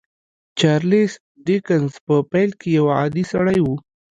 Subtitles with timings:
[0.59, 1.11] چارليس
[1.45, 3.67] ډيکنز په پيل کې يو عادي سړی و.